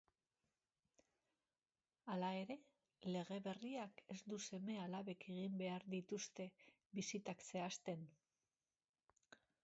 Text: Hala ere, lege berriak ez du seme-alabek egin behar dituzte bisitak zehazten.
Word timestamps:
Hala 2.13 2.29
ere, 2.37 2.55
lege 3.15 3.35
berriak 3.47 4.01
ez 4.15 4.17
du 4.33 4.39
seme-alabek 4.45 5.27
egin 5.33 5.59
behar 5.59 5.85
dituzte 5.95 6.47
bisitak 7.01 7.45
zehazten. 7.51 8.09